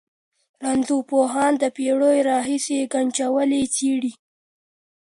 [0.63, 4.13] رنځپوهان د پېړیو راهېسې ګنجوالي څېړي.